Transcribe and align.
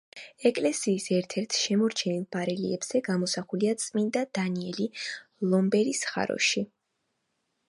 ეკლესიის 0.49 1.03
ერთ-ერთ 1.17 1.57
შემორჩენილ 1.65 2.23
ბარელიეფზე 2.37 3.03
გამოსახულია 3.09 3.77
წმინდა 3.85 4.27
დანიელი 4.39 4.91
ლომების 5.53 6.07
ხაროში. 6.15 6.67